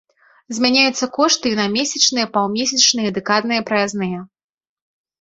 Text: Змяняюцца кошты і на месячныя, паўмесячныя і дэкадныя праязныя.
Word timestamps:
Змяняюцца 0.57 1.09
кошты 1.17 1.45
і 1.51 1.59
на 1.61 1.67
месячныя, 1.75 2.31
паўмесячныя 2.39 3.07
і 3.15 3.15
дэкадныя 3.21 3.61
праязныя. 3.71 4.19